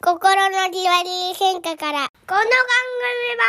[0.00, 2.06] 心のじわり変化から。
[2.08, 2.46] この番組
[3.34, 3.42] は、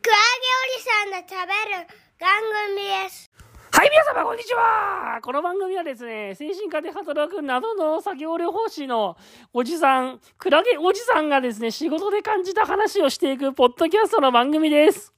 [0.00, 1.86] クラゲおじさんが食べる
[2.18, 2.40] 番
[2.72, 3.30] 組です。
[3.70, 5.20] はい、皆様、こんにちは。
[5.20, 9.18] この番組はですね、精神科で働く謎の作業療法士の
[9.52, 15.12] おじさん、クラゲおじさんがですね、仕事で感じた話をしていくポッドキャストの番組です。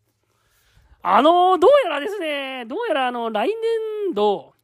[1.03, 4.55] あの、どうやらですね、どうやらあの、来年度、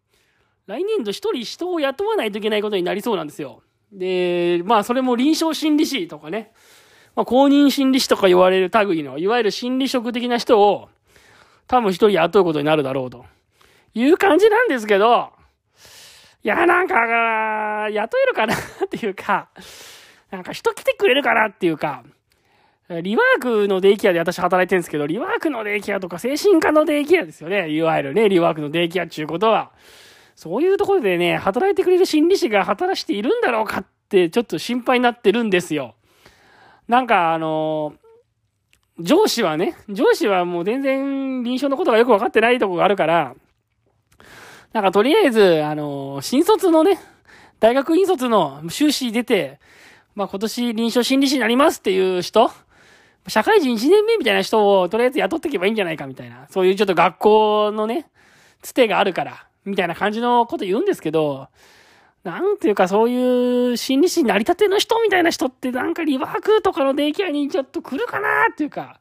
[0.67, 3.63] 来年度一人人を雇わないといけないことになりそうなんですよ。
[3.93, 6.52] で、まあ、それも臨床心理士とかね、
[7.14, 10.88] まあ、公認心理士とか言われる類の、いわゆる心理職的な人を、
[11.66, 13.24] 多分一人雇うことになるだろうと。
[13.95, 15.30] いう感じなんですけど、
[16.42, 19.48] いや、なんか、雇えるかなっていうか、
[20.30, 22.02] なんか人来てくれるかなっていうか、
[22.88, 27.70] リワークのデイケアで私働いてるんですけど、リワークのデイケアとか精神科のデイケアですよね。
[27.70, 29.72] いわゆるね、リワークのデイケアっていうことは、
[30.42, 35.95] そういうところでね、働いてくれる心理師が働しているんだろうかって、ちょっと心配になってるんですよ。
[36.88, 37.95] なんか、あの
[38.98, 43.36] 上司はね、上司はもう全然臨床のことがよくわかってないとこがあるから、
[44.72, 46.98] なんかとりあえず、あの、新卒のね、
[47.61, 49.61] 大学院卒の修士出て、
[50.17, 52.50] まあ今年臨床心理士になりますっていう人、
[53.28, 58.11] 社会人1年目みたいな人をとりあえず雇っていけばいいんじゃないかみたいな、そういうちょっと学校のね、
[58.61, 61.48] つてがあるから、みたいな感じのこと言うんですけど、
[62.24, 69.00] なんていうかそういう心理師になりたての人みたいな人ってなんかリワークとかのデイケアにちょっと来るかなっていうか、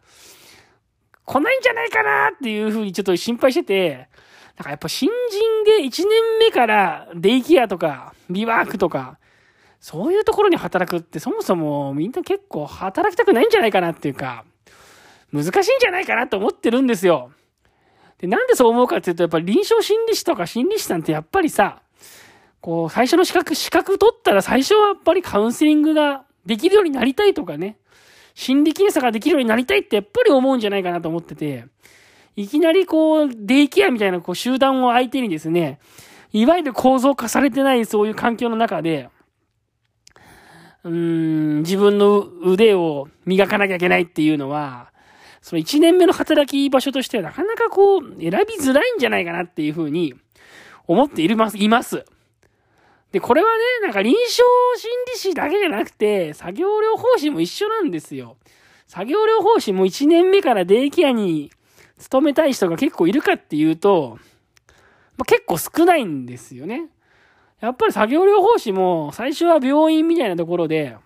[1.25, 4.09] 来ないんじゃないかなっていうふうにちょっと心配してて、
[4.57, 9.17] なんかやっぱ新人で1年目からデイケアとか、リワークとか、
[9.79, 14.45] そういうところに働くってそもそもみんな結構働きたくないんじゃないかなっていうか、
[15.31, 17.31] 難しいんじゃないかなと思ってるんですよ。
[18.21, 21.81] で、なんでそう思うかっていうと、やっぱり臨床心理士とか心理師さんってやっぱりさ、
[22.61, 27.77] こう、最初の資格、資格取ったら最初はやっぱりカウンセリングができるようになりたいとかね、
[28.35, 31.65] 心理検査ができるようになりたいってやっぱり思うんじゃないかなと思ってて、
[32.35, 35.79] いきなりこう、デイケアみたいなこう集団を相手にですね、
[36.31, 39.09] いわゆる構造化されてないそういう環境の中で、
[40.83, 44.90] うーん、自分の腕を磨かなきゃいけないっていうのは、
[45.41, 48.29] その1年目の働き場所としてはなかなかこう、選び
[48.63, 50.13] づらいんじゃないかなっていうふうに
[50.87, 52.05] 思っています、います。
[53.11, 54.27] で、これはね、なんか臨床
[54.77, 58.37] 心理士だけじゃなくて、作業療法士も一緒なんですよ。
[58.87, 61.51] 作業療法士も1年目からデイケアに
[61.97, 64.17] 勤めたい人が結構いるかっていうと、
[65.17, 66.89] まあ、結構少ないんですよね。
[67.59, 70.97] やっぱり作業療法士も最初は病院みたいなところで、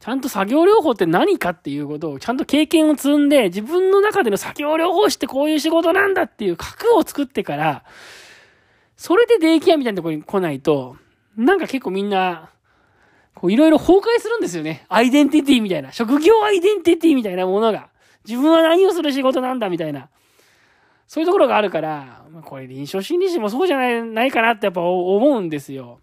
[0.00, 7.84] ちゃんと作業療法って何かっていうことをちゃんと経験を積んで、自分の中での作業療法士ってこういう仕事なんだっていう核を作ってから、
[8.96, 10.96] それでデイケアみたいなところに来ないと、
[11.36, 12.48] なんか結構みんな、
[13.34, 14.86] こういろいろ崩壊するんですよね。
[14.88, 15.92] アイデンティティみたいな。
[15.92, 17.90] 職業アイデンティティみたいなものが。
[18.26, 20.08] 自分は何をする仕事なんだみたいな。
[21.06, 26.00] そういうところがあるから、ま、これ臨床心理士もそうじゃない、ないかなってやっぱ思うんですよ。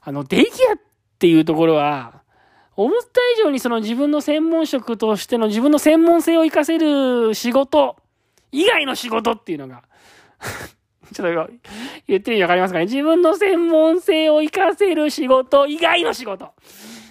[0.00, 0.76] あの、デイケアっ
[1.18, 2.19] ていうところは、
[2.84, 7.96] 思った以上にその自分の専門職としての自分の専門性を活かせる仕事
[8.52, 9.82] 以外の仕事っていうのが
[11.12, 11.52] ちょっと
[12.06, 12.86] 言ってみてわかりますかね？
[12.86, 16.52] 自分の専門性を活かせる仕事以外の仕事。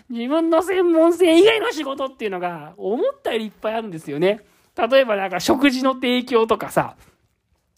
[0.10, 4.40] 自分の専門性以外の仕事っていうのが思ったよりいっぱいあるんですよね。
[4.76, 6.96] 例えばなんか食事の提供とかさ、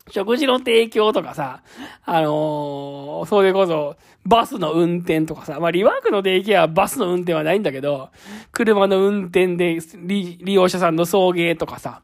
[0.10, 1.62] 食事の提供とかさ、
[2.06, 3.96] あのー、それこそ、
[4.26, 8.10] バスの運転とかさ、まあ、リワークのデイケアはバスの運転はないんだけど、
[8.52, 12.02] 車の運転で利利用者さんの送迎とかさ、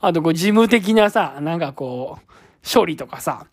[0.00, 2.34] あとこう事務的なさ、なんかこう、
[2.70, 3.46] 処理とかさ、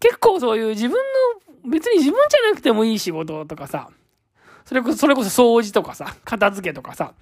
[0.00, 3.90] 結構そういう自分の、別に自分じゃなくてもいい仕事とかさ、
[4.64, 7.14] それこそ、それこそ掃除とかさ、片付けとかさ、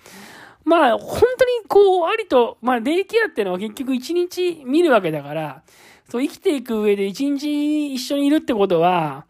[0.65, 5.63] まあ、本当にこう、ありと、まあ、デイケアっていうのは結局一日見るわけだから、
[6.09, 9.27] そう、生きていく上で一日一緒にいるってことは、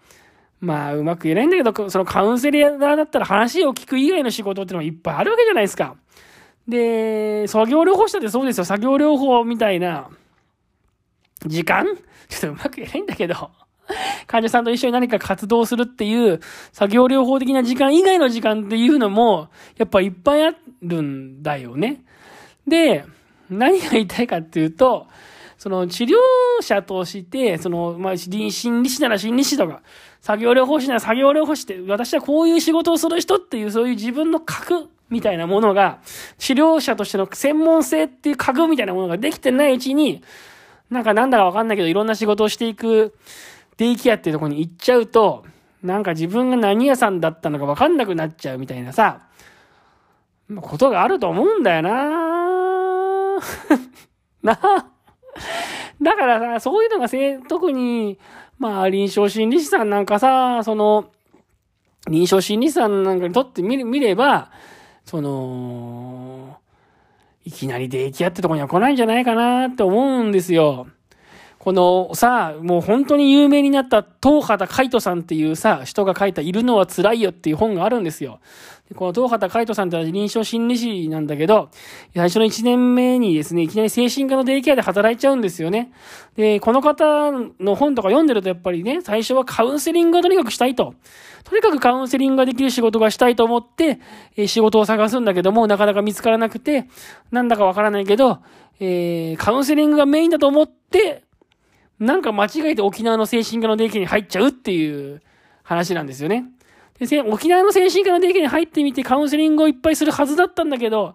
[0.61, 5.97] まあ、うまく言えないんだけど、そのカウンセラーだったら話を聞く以外の仕事っていうのはいっぱいあるわけじゃないですか。
[6.69, 8.65] で、作業療法士だってそうですよ。
[8.65, 10.09] 作業療法みたいな、
[11.47, 11.87] 時間？
[12.29, 13.51] ちょっとうまく言えないんだけど。
[14.27, 16.41] 患者さんと一緒に何か活動するっていう
[16.73, 22.03] 作業療法的な時間以外の時間っていうのも、やっぱいっぱいあるんだよね。
[22.67, 23.05] で、
[23.49, 25.07] 何が言いたいかっていうと、
[25.59, 26.17] その治療
[26.61, 29.83] 者として、その、まあ、心理師なら心理師とか、
[30.21, 36.01] 作業療法士なら作業療法士って、私はこういう仕事をする人っていう、そういう自分の核みたいなものが、
[36.39, 40.23] 治療者としての専門性っていう核みたいなものができてないうちに、
[40.91, 43.15] なんかなんだかわかんないけど、いろんな仕事をしていく、
[43.77, 45.45] デイケアっていうとこに行っちゃうと、
[45.83, 49.27] なんか自分が何屋さんだったのかわかんなくなっちゃうみたいなさ、
[50.61, 53.39] ことがあると思うんだよな
[54.43, 54.59] な
[56.03, 58.19] だからさ、そういうのがせ、特に、
[58.59, 61.11] まあ、臨床心理士さんなんかさ、その、
[62.09, 64.51] 臨床心理士さんなんかにとってみ見れば、
[65.05, 66.59] その、
[67.45, 70.87] いきなりデイケアってとこには来ないんじゃないかなって思うんですよ。
[71.63, 78.41] このさ、もう本当に有名になった東畑海人さんっていうさ、人が書いたいるのは辛いよっていう本があるんですよ。
[78.97, 81.71] この東畑海人さんって臨床心理士なんだけど、
[82.17, 85.93] 最初の1年目にですね、いきなり精神科のデイケアで働いちゃうんですよね。
[86.35, 90.97] で、この方の本とか読んでるとやっぱりね、最初はカウンセリングがとにかくしたいと。
[91.45, 94.01] とにかくカウンセリングができる仕事がしたいと思って、
[94.37, 96.89] え仕事を探すんだけども、なかなか見つからなくて、
[97.31, 98.41] なんだかわからないけど、
[98.81, 101.23] えー、カウンセリングがメインだと思って、
[102.03, 105.23] なんか間違えて沖縄の精神科のデイケに入っちゃうっていう
[105.63, 106.47] 話なんですよね。
[106.99, 111.15] で、沖縄の精神科のデイケに入ってみてカウンセリングをいっぱいするはずだったんだけど、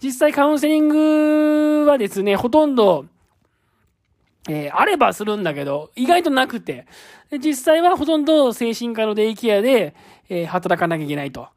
[0.00, 3.06] 実際カウンセリングはですね、ほとんど、
[4.48, 6.86] えー、あればするんだけど、意外となくて。
[7.32, 9.94] 実際はほとんど精神科のデイケアで、
[10.28, 11.48] えー、働かなきゃいけないと。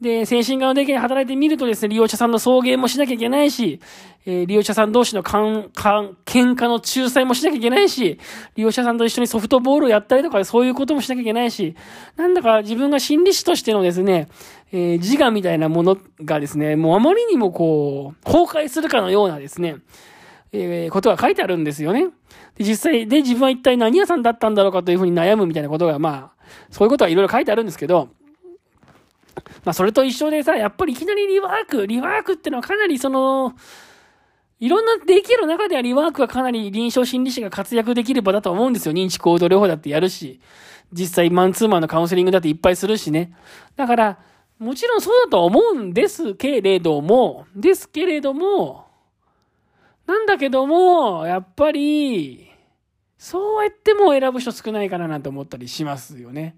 [0.00, 3.80] で、精神科のデイケで働いてみるとですね、利用者さんの送迎もしなきゃいけないし、
[4.24, 5.32] えー、利用者さん同士のか
[5.74, 8.18] かん、喧嘩の仲裁もしなきゃいけないし、
[8.56, 11.76] 利用者さんと一緒にソフトボールをやったりとか、そういうこともしなきゃいけないし、
[12.16, 14.28] なんだか自分が心理師としてのですね、
[14.72, 19.76] えー、自我みたいなものがですね、もうあまりにもこう、崩壊するかのようなですね、
[20.52, 22.08] えー、ことが書いてあるんですよね。
[22.56, 28.08] で、実際、で、自分は一体何屋さんだったんだろうかというふうに悩むみたいなことが、まあ、そういうことはいろいろ書いてあるんですけど、
[29.64, 33.54] まあ、それと一緒でさ、やっぱりいきなりリワーク、リワークってのはかなりその、
[34.58, 38.92] いろんなできる中ではリワークはかなり臨床心理士が活躍できる場だと思うんですよ。
[38.92, 40.40] 認知行動療法だってやるし、
[40.92, 43.32] 実際マンツーマンのカウンセリングだっていっぱいするしね。
[43.76, 44.18] だから、
[44.58, 48.86] もちろんそうだとは思うんですけれども、ですけれども、
[50.06, 52.50] なんだけども、やっぱり、
[53.16, 56.56] そうやっても選ぶ人少ないかななんて思ったりしますよね。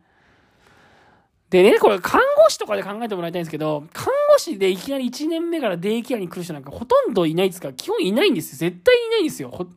[1.53, 8.71] でね、これ看護師とかで考えてもらいたいんですけど、看護師でいきなり1年目からデイケアに来る人なんかほとんどいないですから、基本いないんですよ。
[8.71, 9.69] 絶対いないんですよ。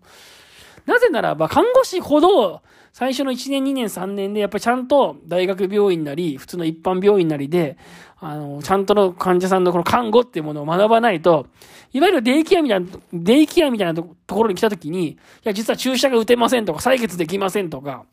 [0.86, 2.62] なぜならば、看護師ほど、
[2.94, 7.76] 最初の1年、2年、3年で、やっぱりちゃんと大学病院なり、普通の一般病院なりで、
[8.22, 11.48] あの、ちゃんとの患者さんのこの看護っていうものを学ばないと、
[11.92, 18.06] いわゆるデイケアみたいな、デイケアみたいなところに来た時に、いや、実は注射が打てませんとか、採血できませんとか、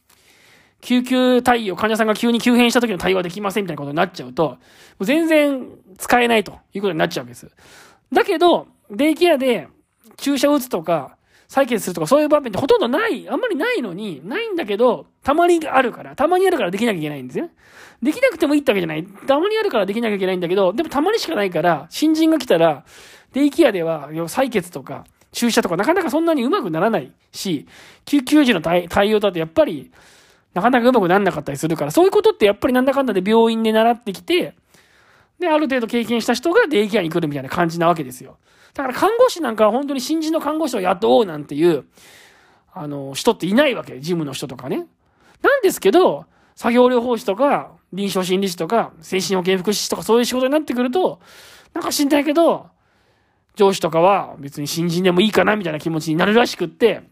[0.83, 4.57] 救急対応、患者さんが急に急変した時の対応はできませんみたいなことになっちゃうと、も
[5.01, 7.49] う全然使えないということになっちゃうわけです。
[8.13, 9.69] だけど、デイケアで
[10.17, 11.17] 注射を打つとか、
[11.49, 17.53] 採血するとかそういう場面ってほとんどない、あんまりないのに、ないんだけど、たまにあるから、たまにあるからできなきゃいけないんですよね。
[18.03, 19.05] できなくてもいいってわけじゃない。
[19.05, 22.85] たまにあるからできなきゃいけないんだけど、でもたまにしかないから、新人が来たら、
[23.33, 27.67] デイケアでは、採血とか、注射とかなかなかそんなにうまくならないし、
[28.05, 29.93] 救急時の対応だとやっぱり、
[30.55, 34.55] なかなかうまくなんなかったりするから、そういうことってやっぱりなんだかんだで病院で習ってきて、
[35.39, 38.39] で、ある程度経験した人がデイケアに来るみたいな感じなわけですよ。
[38.75, 41.85] だから看護師なんかは本当に新人の看護師を雇おうなんていう、
[42.73, 43.99] あの、人っていないわけ。
[43.99, 44.87] 事務の人とかね。
[45.43, 51.21] なんですけど、作業療法士とか、臨床心理士とか、精神保健福祉士とかそういう仕事になってくると、
[51.75, 52.67] なんか知んないけど、
[53.55, 57.03] 上司とかは別に新人でもいいかなみたいな気持ちになるらしくって、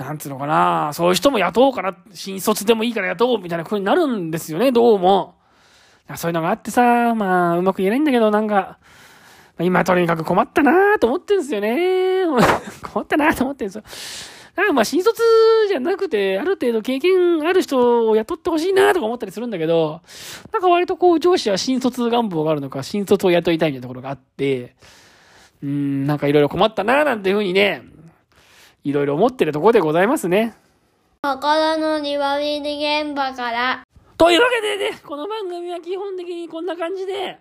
[0.00, 5.34] なんつうのかな、そういう人も雇おうかな、新卒でもいいから雇おうみたいな風になるんですよね、どうも。
[6.16, 8.78] そういうのがあってさ、まあ、うまく言えないんだけど、なんか、
[9.60, 12.24] 今とにかく困ったなと思ってんですよね。
[12.82, 13.84] 困ったなと思ってんですよ。
[14.56, 15.22] なんかまあ新卒
[15.68, 20.00] じゃなくて、ある程度経験ある人を雇ってほしいなとか思ったりするんだけど、
[20.50, 24.76] なんか割とこう上司は新卒願望があるのか、新卒を雇いたいみたいなところがあって、
[25.62, 27.82] うん、なんかいろいろ困ったななんていうふうにね、
[28.84, 30.54] いろいろ思ってるところでございますね。
[31.22, 33.86] 心の庭見現場から。
[34.16, 37.38] というわけでね、この番組は基本的にこんな感じで、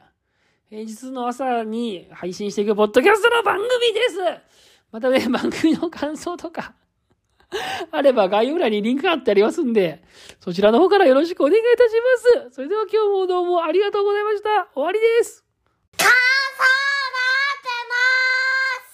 [0.69, 4.15] 平日の朝に配信していくポッドキャストの番組です
[4.91, 6.73] またね、 番組の感想とか
[7.91, 10.03] あれば概要欄にリンクが貼ってありますんで、
[10.39, 11.95] そちらの方からよろしくお願いいたし
[12.45, 12.55] ます。
[12.55, 14.67] それでは今日もどうもありがとうございました。
[14.73, 15.43] 終わりです。